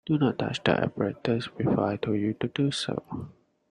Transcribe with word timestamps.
Do 0.07 0.17
not 0.17 0.39
touch 0.39 0.63
the 0.63 0.71
apparatus 0.83 1.47
before 1.47 1.81
I 1.83 1.95
told 1.95 2.17
you 2.19 2.33
to 2.39 2.47
do 2.47 2.71
so. 2.71 3.03